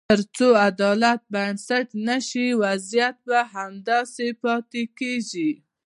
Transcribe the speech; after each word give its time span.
تر 0.09 0.19
څو 0.37 0.47
عدالت 0.67 1.21
بنسټ 1.33 1.87
نه 2.07 2.17
شي، 2.27 2.47
وضعیت 2.63 3.17
همداسې 3.55 4.27
پاتې 4.43 4.83
کېږي. 4.99 5.51